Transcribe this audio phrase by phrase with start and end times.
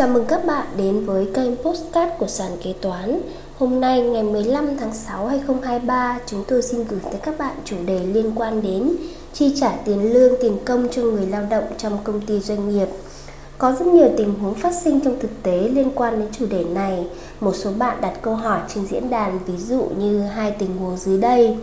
[0.00, 3.20] Chào mừng các bạn đến với kênh Postcard của sàn kế toán.
[3.58, 7.76] Hôm nay ngày 15 tháng 6 2023, chúng tôi xin gửi tới các bạn chủ
[7.86, 8.92] đề liên quan đến
[9.32, 12.88] chi trả tiền lương, tiền công cho người lao động trong công ty doanh nghiệp.
[13.58, 16.64] Có rất nhiều tình huống phát sinh trong thực tế liên quan đến chủ đề
[16.64, 17.06] này.
[17.40, 20.96] Một số bạn đặt câu hỏi trên diễn đàn ví dụ như hai tình huống
[20.96, 21.56] dưới đây.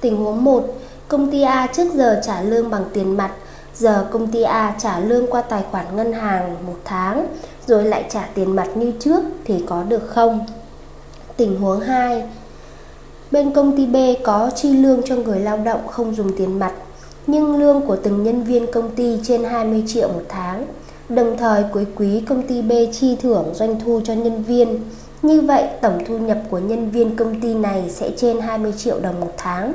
[0.00, 0.64] Tình huống 1,
[1.08, 3.30] công ty A trước giờ trả lương bằng tiền mặt
[3.74, 7.26] Giờ công ty A trả lương qua tài khoản ngân hàng một tháng
[7.66, 10.46] rồi lại trả tiền mặt như trước thì có được không?
[11.36, 12.22] Tình huống 2
[13.30, 16.72] Bên công ty B có chi lương cho người lao động không dùng tiền mặt,
[17.26, 20.66] nhưng lương của từng nhân viên công ty trên 20 triệu một tháng.
[21.08, 24.80] Đồng thời cuối quý công ty B chi thưởng doanh thu cho nhân viên.
[25.22, 29.00] Như vậy, tổng thu nhập của nhân viên công ty này sẽ trên 20 triệu
[29.00, 29.72] đồng một tháng.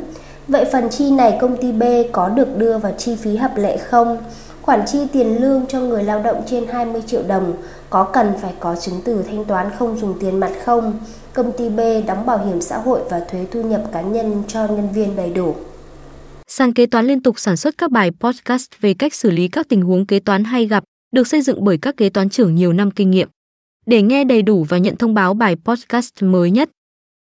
[0.48, 3.78] Vậy phần chi này công ty B có được đưa vào chi phí hợp lệ
[3.78, 4.18] không?
[4.70, 7.54] Khoản chi tiền lương cho người lao động trên 20 triệu đồng
[7.90, 11.00] có cần phải có chứng từ thanh toán không dùng tiền mặt không?
[11.34, 14.68] Công ty B đóng bảo hiểm xã hội và thuế thu nhập cá nhân cho
[14.68, 15.56] nhân viên đầy đủ.
[16.48, 19.70] Sàn kế toán liên tục sản xuất các bài podcast về cách xử lý các
[19.70, 22.74] tình huống kế toán hay gặp, được xây dựng bởi các kế toán trưởng nhiều
[22.74, 23.30] năm kinh nghiệm.
[23.86, 26.70] Để nghe đầy đủ và nhận thông báo bài podcast mới nhất,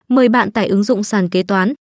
[0.08, 1.74] mời bạn tải ứng dụng sàn kế toán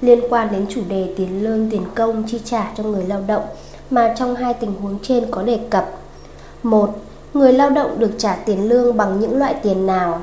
[0.00, 3.42] liên quan đến chủ đề tiền lương, tiền công chi trả cho người lao động
[3.90, 5.90] mà trong hai tình huống trên có đề cập.
[6.62, 6.90] một
[7.34, 10.20] Người lao động được trả tiền lương bằng những loại tiền nào?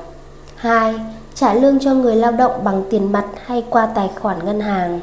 [0.55, 0.95] 2.
[1.35, 4.99] Trả lương cho người lao động bằng tiền mặt hay qua tài khoản ngân hàng?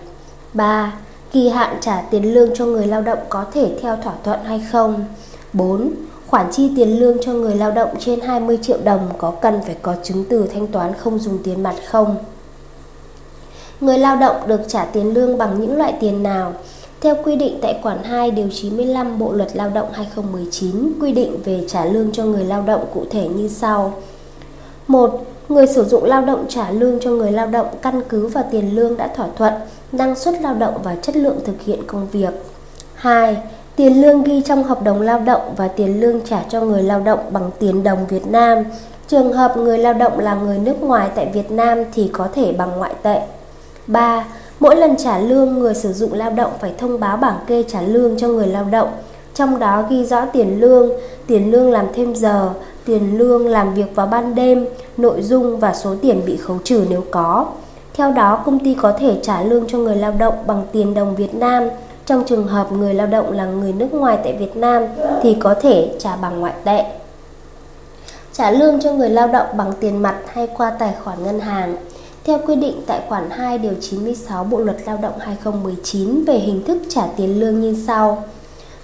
[0.54, 0.92] 3.
[1.32, 4.64] Kỳ hạn trả tiền lương cho người lao động có thể theo thỏa thuận hay
[4.72, 5.04] không?
[5.52, 5.90] 4.
[6.26, 9.76] Khoản chi tiền lương cho người lao động trên 20 triệu đồng có cần phải
[9.82, 12.16] có chứng từ thanh toán không dùng tiền mặt không?
[13.82, 16.52] Người lao động được trả tiền lương bằng những loại tiền nào?
[17.00, 21.36] Theo quy định tại khoản 2 điều 95 Bộ luật Lao động 2019 quy định
[21.44, 23.92] về trả lương cho người lao động cụ thể như sau.
[24.86, 25.24] 1.
[25.48, 28.76] Người sử dụng lao động trả lương cho người lao động căn cứ vào tiền
[28.76, 29.52] lương đã thỏa thuận,
[29.92, 32.34] năng suất lao động và chất lượng thực hiện công việc.
[32.94, 33.36] 2.
[33.76, 37.00] Tiền lương ghi trong hợp đồng lao động và tiền lương trả cho người lao
[37.00, 38.64] động bằng tiền đồng Việt Nam.
[39.08, 42.52] Trường hợp người lao động là người nước ngoài tại Việt Nam thì có thể
[42.52, 43.22] bằng ngoại tệ.
[43.86, 44.24] 3.
[44.60, 47.82] Mỗi lần trả lương, người sử dụng lao động phải thông báo bảng kê trả
[47.82, 48.88] lương cho người lao động,
[49.34, 50.90] trong đó ghi rõ tiền lương,
[51.26, 52.50] tiền lương làm thêm giờ,
[52.84, 54.66] tiền lương làm việc vào ban đêm,
[54.96, 57.46] nội dung và số tiền bị khấu trừ nếu có.
[57.94, 61.16] Theo đó, công ty có thể trả lương cho người lao động bằng tiền đồng
[61.16, 61.68] Việt Nam.
[62.06, 64.82] Trong trường hợp người lao động là người nước ngoài tại Việt Nam
[65.22, 66.84] thì có thể trả bằng ngoại tệ.
[68.32, 71.76] Trả lương cho người lao động bằng tiền mặt hay qua tài khoản ngân hàng
[72.24, 76.64] theo quy định tại khoản 2 điều 96 Bộ luật Lao động 2019 về hình
[76.64, 78.24] thức trả tiền lương như sau.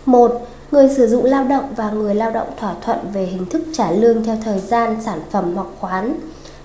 [0.07, 0.33] 1.
[0.71, 3.91] Người sử dụng lao động và người lao động thỏa thuận về hình thức trả
[3.91, 6.15] lương theo thời gian, sản phẩm hoặc khoán.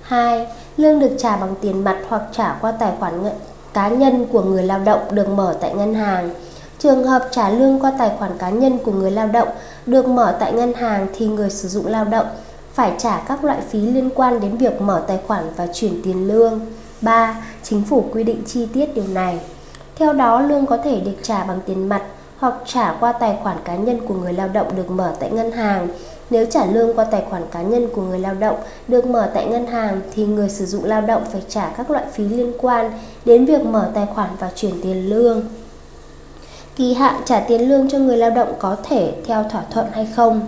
[0.02, 0.48] 2.
[0.78, 3.14] Lương được trả bằng tiền mặt hoặc trả qua tài khoản
[3.74, 6.30] cá nhân của người lao động được mở tại ngân hàng.
[6.80, 9.48] Trường hợp trả lương qua tài khoản cá nhân của người lao động
[9.86, 12.26] được mở tại ngân hàng thì người sử dụng lao động
[12.74, 16.28] phải trả các loại phí liên quan đến việc mở tài khoản và chuyển tiền
[16.28, 16.62] lương.
[17.02, 17.46] 3.
[17.64, 19.40] Chính phủ quy định chi tiết điều này.
[19.96, 22.04] Theo đó, lương có thể được trả bằng tiền mặt
[22.38, 25.52] hoặc trả qua tài khoản cá nhân của người lao động được mở tại ngân
[25.52, 25.88] hàng.
[26.30, 28.56] Nếu trả lương qua tài khoản cá nhân của người lao động
[28.88, 32.06] được mở tại ngân hàng thì người sử dụng lao động phải trả các loại
[32.14, 32.92] phí liên quan
[33.26, 35.44] đến việc mở tài khoản và chuyển tiền lương.
[36.76, 40.08] Kỳ hạn trả tiền lương cho người lao động có thể theo thỏa thuận hay
[40.16, 40.42] không?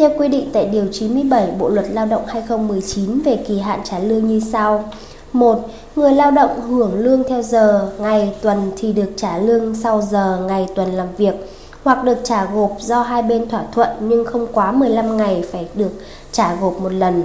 [0.00, 3.98] Theo quy định tại Điều 97 Bộ Luật Lao động 2019 về kỳ hạn trả
[3.98, 4.84] lương như sau.
[5.32, 5.58] 1.
[5.96, 10.44] Người lao động hưởng lương theo giờ, ngày, tuần thì được trả lương sau giờ,
[10.48, 11.34] ngày, tuần làm việc
[11.84, 15.68] hoặc được trả gộp do hai bên thỏa thuận nhưng không quá 15 ngày phải
[15.74, 15.92] được
[16.32, 17.22] trả gộp một lần.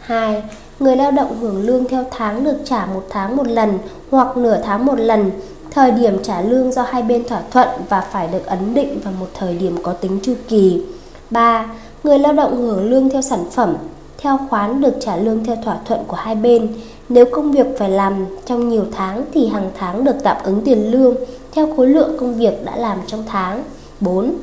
[0.00, 0.42] 2.
[0.80, 3.78] Người lao động hưởng lương theo tháng được trả một tháng một lần
[4.10, 5.30] hoặc nửa tháng một lần.
[5.70, 9.12] Thời điểm trả lương do hai bên thỏa thuận và phải được ấn định vào
[9.20, 10.82] một thời điểm có tính chu kỳ.
[11.30, 11.66] 3
[12.08, 13.76] người lao động hưởng lương theo sản phẩm,
[14.18, 16.68] theo khoán được trả lương theo thỏa thuận của hai bên.
[17.08, 20.90] Nếu công việc phải làm trong nhiều tháng thì hàng tháng được tạm ứng tiền
[20.90, 21.14] lương
[21.52, 23.64] theo khối lượng công việc đã làm trong tháng.
[24.00, 24.34] 4.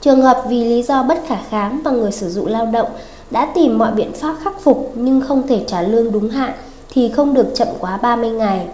[0.00, 2.88] Trường hợp vì lý do bất khả kháng mà người sử dụng lao động
[3.30, 6.52] đã tìm mọi biện pháp khắc phục nhưng không thể trả lương đúng hạn
[6.90, 8.66] thì không được chậm quá 30 ngày.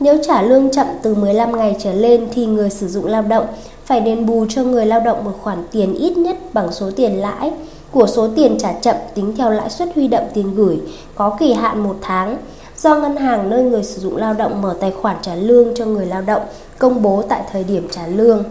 [0.00, 3.46] Nếu trả lương chậm từ 15 ngày trở lên thì người sử dụng lao động
[3.88, 7.20] phải đền bù cho người lao động một khoản tiền ít nhất bằng số tiền
[7.20, 7.52] lãi
[7.90, 10.80] của số tiền trả chậm tính theo lãi suất huy động tiền gửi
[11.14, 12.36] có kỳ hạn một tháng
[12.76, 15.84] do ngân hàng nơi người sử dụng lao động mở tài khoản trả lương cho
[15.84, 16.42] người lao động
[16.78, 18.44] công bố tại thời điểm trả lương.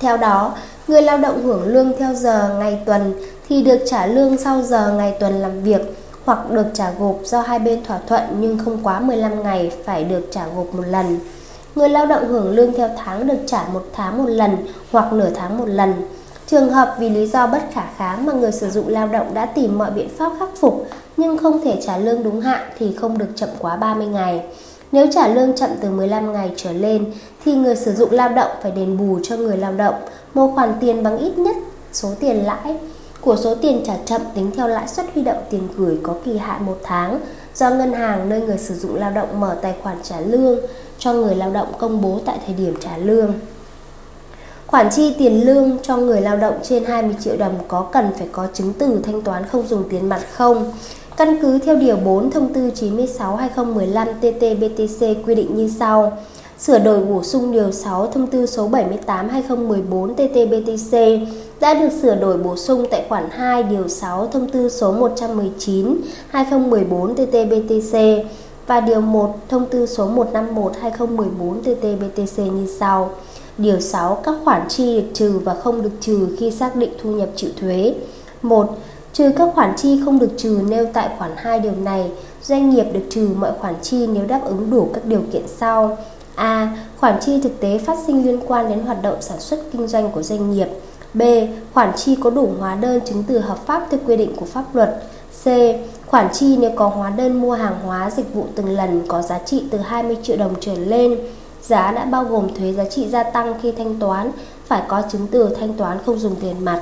[0.00, 0.54] Theo đó,
[0.88, 3.14] người lao động hưởng lương theo giờ ngày tuần
[3.48, 5.80] thì được trả lương sau giờ ngày tuần làm việc
[6.24, 10.04] hoặc được trả gộp do hai bên thỏa thuận nhưng không quá 15 ngày phải
[10.04, 11.18] được trả gộp một lần.
[11.74, 14.56] Người lao động hưởng lương theo tháng được trả một tháng một lần
[14.90, 15.94] hoặc nửa tháng một lần.
[16.46, 19.46] Trường hợp vì lý do bất khả kháng mà người sử dụng lao động đã
[19.46, 20.86] tìm mọi biện pháp khắc phục
[21.16, 24.42] nhưng không thể trả lương đúng hạn thì không được chậm quá 30 ngày.
[24.92, 27.12] Nếu trả lương chậm từ 15 ngày trở lên
[27.44, 29.94] thì người sử dụng lao động phải đền bù cho người lao động
[30.34, 31.56] một khoản tiền bằng ít nhất
[31.92, 32.76] số tiền lãi
[33.20, 36.38] của số tiền trả chậm tính theo lãi suất huy động tiền gửi có kỳ
[36.38, 37.20] hạn một tháng
[37.54, 40.58] do ngân hàng nơi người sử dụng lao động mở tài khoản trả lương
[41.04, 43.32] cho người lao động công bố tại thời điểm trả lương.
[44.66, 48.28] Khoản chi tiền lương cho người lao động trên 20 triệu đồng có cần phải
[48.32, 50.72] có chứng từ thanh toán không dùng tiền mặt không?
[51.16, 56.18] Căn cứ theo Điều 4 Thông tư 96-2015 TT-BTC quy định như sau.
[56.58, 58.70] Sửa đổi bổ sung Điều 6 Thông tư số
[59.06, 61.26] 78-2014 TT-BTC
[61.60, 65.10] đã được sửa đổi bổ sung tại khoản 2 Điều 6 Thông tư số
[66.32, 68.24] 119-2014 TT-BTC
[68.66, 73.10] và Điều 1 Thông tư số 151-2014 TT-BTC như sau.
[73.58, 74.14] Điều 6.
[74.14, 77.50] Các khoản chi được trừ và không được trừ khi xác định thu nhập chịu
[77.60, 77.94] thuế.
[78.42, 78.78] 1.
[79.12, 82.10] Trừ các khoản chi không được trừ nêu tại khoản 2 điều này,
[82.42, 85.98] doanh nghiệp được trừ mọi khoản chi nếu đáp ứng đủ các điều kiện sau.
[86.34, 86.76] A.
[87.00, 90.10] Khoản chi thực tế phát sinh liên quan đến hoạt động sản xuất kinh doanh
[90.10, 90.68] của doanh nghiệp.
[91.14, 91.22] B.
[91.74, 94.74] Khoản chi có đủ hóa đơn chứng từ hợp pháp theo quy định của pháp
[94.74, 95.02] luật.
[95.44, 95.46] C.
[96.06, 99.38] Khoản chi nếu có hóa đơn mua hàng hóa dịch vụ từng lần có giá
[99.38, 101.18] trị từ 20 triệu đồng trở lên
[101.62, 104.30] giá đã bao gồm thuế giá trị gia tăng khi thanh toán,
[104.66, 106.80] phải có chứng từ thanh toán không dùng tiền mặt.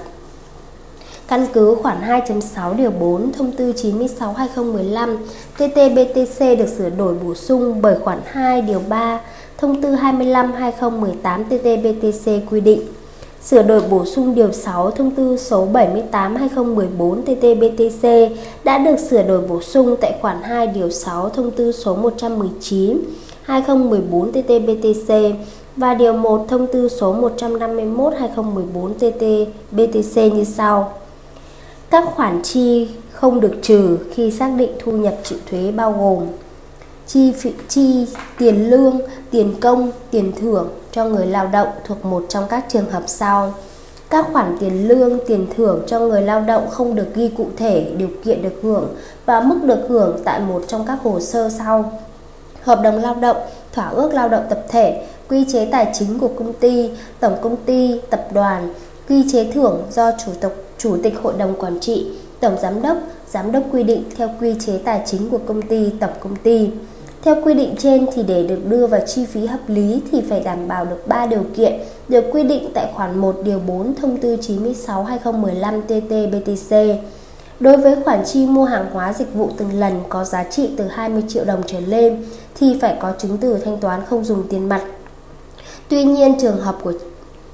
[1.29, 5.17] Căn cứ khoản 2.6 điều 4 thông tư 96/2015
[5.59, 9.21] TT-BTC được sửa đổi bổ sung bởi khoản 2 điều 3
[9.59, 12.81] thông tư 25/2018 TT-BTC quy định
[13.45, 18.31] sửa đổi bổ sung điều 6 thông tư số 78/2014 TT-BTC
[18.65, 22.99] đã được sửa đổi bổ sung tại khoản 2 điều 6 thông tư số 119
[23.43, 25.33] 2014 TT-BTC
[25.77, 30.93] và điều 1 thông tư số 151 2014 TT-BTC như sau.
[31.91, 36.27] Các khoản chi không được trừ khi xác định thu nhập chịu thuế bao gồm
[37.13, 38.07] chi phí chi
[38.39, 42.91] tiền lương, tiền công, tiền thưởng cho người lao động thuộc một trong các trường
[42.91, 43.55] hợp sau.
[44.11, 47.93] Các khoản tiền lương, tiền thưởng cho người lao động không được ghi cụ thể
[47.97, 48.89] điều kiện được hưởng
[49.27, 51.93] và mức được hưởng tại một trong các hồ sơ sau
[52.63, 53.37] hợp đồng lao động,
[53.73, 56.91] thỏa ước lao động tập thể, quy chế tài chính của công ty,
[57.21, 58.75] tổng công ty, tập đoàn,
[59.09, 62.07] quy chế thưởng do chủ tịch chủ tịch hội đồng quản trị,
[62.41, 62.97] tổng giám đốc,
[63.29, 66.71] giám đốc quy định theo quy chế tài chính của công ty, tổng công ty.
[67.23, 70.41] Theo quy định trên thì để được đưa vào chi phí hợp lý thì phải
[70.41, 71.73] đảm bảo được 3 điều kiện
[72.09, 76.97] được quy định tại khoản 1 điều 4 thông tư 96/2015 TT-BTC.
[77.61, 80.85] Đối với khoản chi mua hàng hóa dịch vụ từng lần có giá trị từ
[80.85, 82.25] 20 triệu đồng trở lên
[82.55, 84.83] thì phải có chứng từ thanh toán không dùng tiền mặt.
[85.89, 86.93] Tuy nhiên trường hợp của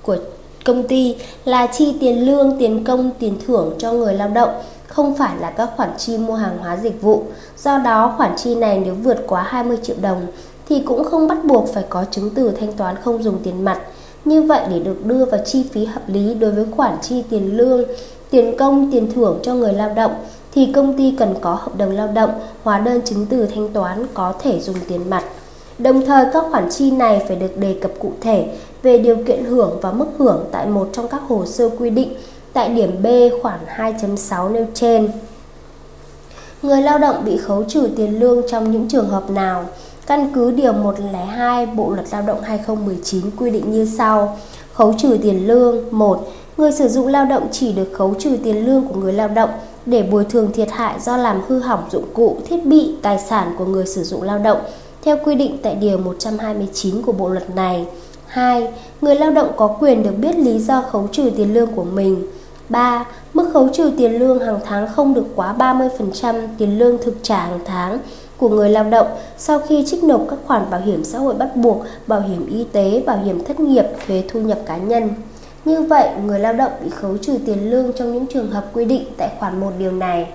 [0.02, 0.16] của
[0.64, 4.50] công ty là chi tiền lương, tiền công, tiền thưởng cho người lao động
[4.96, 7.22] không phải là các khoản chi mua hàng hóa dịch vụ.
[7.58, 10.26] Do đó khoản chi này nếu vượt quá 20 triệu đồng
[10.68, 13.80] thì cũng không bắt buộc phải có chứng từ thanh toán không dùng tiền mặt.
[14.24, 17.56] Như vậy để được đưa vào chi phí hợp lý đối với khoản chi tiền
[17.56, 17.84] lương,
[18.30, 20.12] tiền công, tiền thưởng cho người lao động
[20.54, 22.30] thì công ty cần có hợp đồng lao động,
[22.62, 25.24] hóa đơn chứng từ thanh toán có thể dùng tiền mặt.
[25.78, 28.48] Đồng thời các khoản chi này phải được đề cập cụ thể
[28.82, 32.14] về điều kiện hưởng và mức hưởng tại một trong các hồ sơ quy định
[32.56, 33.06] tại điểm B
[33.42, 35.10] khoản 2.6 nêu trên.
[36.62, 39.64] Người lao động bị khấu trừ tiền lương trong những trường hợp nào?
[40.06, 44.38] Căn cứ điều 102 Bộ luật Lao động 2019 quy định như sau:
[44.72, 48.66] Khấu trừ tiền lương 1 người sử dụng lao động chỉ được khấu trừ tiền
[48.66, 49.50] lương của người lao động
[49.86, 53.54] để bồi thường thiệt hại do làm hư hỏng dụng cụ, thiết bị, tài sản
[53.58, 54.58] của người sử dụng lao động
[55.02, 57.86] theo quy định tại điều 129 của bộ luật này.
[58.26, 58.68] 2.
[59.00, 62.26] Người lao động có quyền được biết lý do khấu trừ tiền lương của mình.
[62.68, 63.06] 3.
[63.35, 67.37] Mức khấu trừ tiền lương hàng tháng không được quá 30% tiền lương thực trả
[67.37, 67.99] hàng tháng
[68.37, 69.06] của người lao động
[69.38, 72.64] sau khi trích nộp các khoản bảo hiểm xã hội bắt buộc, bảo hiểm y
[72.73, 75.11] tế, bảo hiểm thất nghiệp, thuế thu nhập cá nhân.
[75.64, 78.85] Như vậy, người lao động bị khấu trừ tiền lương trong những trường hợp quy
[78.85, 80.26] định tại khoản 1 điều này.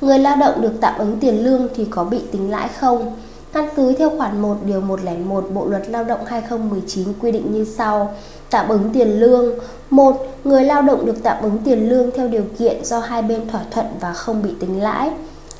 [0.00, 3.16] Người lao động được tạm ứng tiền lương thì có bị tính lãi không?
[3.52, 7.64] Căn cứ theo khoản 1 điều 101 Bộ luật Lao động 2019 quy định như
[7.64, 8.14] sau:
[8.50, 9.54] Tạm ứng tiền lương
[9.90, 10.16] 1.
[10.44, 13.60] Người lao động được tạm ứng tiền lương theo điều kiện do hai bên thỏa
[13.70, 15.10] thuận và không bị tính lãi.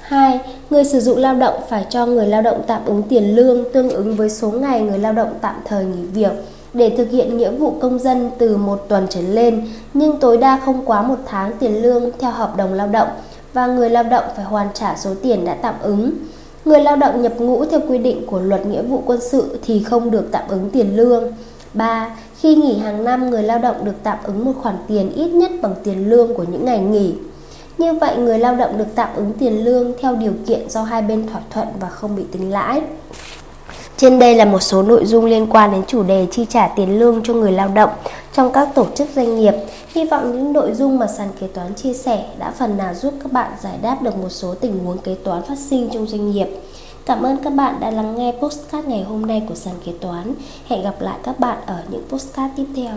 [0.00, 0.40] 2.
[0.70, 3.90] Người sử dụng lao động phải cho người lao động tạm ứng tiền lương tương
[3.90, 6.32] ứng với số ngày người lao động tạm thời nghỉ việc
[6.75, 10.61] để thực hiện nghĩa vụ công dân từ một tuần trở lên, nhưng tối đa
[10.64, 13.09] không quá một tháng tiền lương theo hợp đồng lao động
[13.52, 16.11] và người lao động phải hoàn trả số tiền đã tạm ứng.
[16.64, 19.83] Người lao động nhập ngũ theo quy định của luật nghĩa vụ quân sự thì
[19.83, 21.33] không được tạm ứng tiền lương.
[21.75, 22.17] 3.
[22.40, 25.50] Khi nghỉ hàng năm, người lao động được tạm ứng một khoản tiền ít nhất
[25.62, 27.14] bằng tiền lương của những ngày nghỉ.
[27.79, 31.02] Như vậy, người lao động được tạm ứng tiền lương theo điều kiện do hai
[31.02, 32.83] bên thỏa thuận và không bị tính lãi.
[34.00, 36.99] Trên đây là một số nội dung liên quan đến chủ đề chi trả tiền
[36.99, 37.90] lương cho người lao động
[38.33, 39.54] trong các tổ chức doanh nghiệp.
[39.95, 43.14] Hy vọng những nội dung mà sàn kế toán chia sẻ đã phần nào giúp
[43.23, 46.30] các bạn giải đáp được một số tình huống kế toán phát sinh trong doanh
[46.30, 46.49] nghiệp.
[47.07, 50.35] Cảm ơn các bạn đã lắng nghe postcard ngày hôm nay của sàn kế toán.
[50.66, 52.92] Hẹn gặp lại các bạn ở những postcard tiếp theo.